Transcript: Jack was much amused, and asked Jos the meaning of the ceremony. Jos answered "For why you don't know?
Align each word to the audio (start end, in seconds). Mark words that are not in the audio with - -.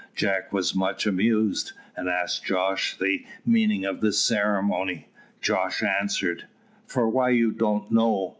Jack 0.15 0.51
was 0.51 0.73
much 0.73 1.05
amused, 1.05 1.73
and 1.95 2.09
asked 2.09 2.43
Jos 2.43 2.95
the 2.99 3.23
meaning 3.45 3.85
of 3.85 4.01
the 4.01 4.11
ceremony. 4.11 5.09
Jos 5.41 5.83
answered 5.83 6.47
"For 6.87 7.07
why 7.07 7.29
you 7.29 7.51
don't 7.51 7.91
know? 7.91 8.29